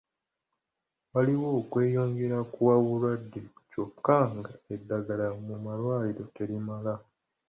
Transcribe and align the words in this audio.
Waliwo 1.13 1.47
okweyongera 1.61 2.37
kw'obulwadde 2.53 3.41
kyokka 3.71 4.17
ng'eddagala 4.37 5.25
mu 5.45 5.55
malwaliro 5.65 6.23
terimala. 6.35 6.93